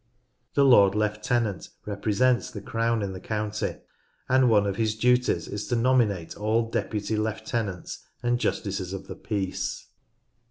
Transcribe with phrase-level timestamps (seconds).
[0.55, 3.75] The Lord Lieutenant represents the Crown in the county,
[4.27, 9.15] and one of his duties is to nominate all Deputy Lieutenants and Justices of the
[9.15, 9.89] Peace.